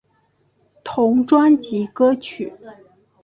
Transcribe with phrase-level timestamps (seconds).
[0.83, 2.51] 同专辑歌曲。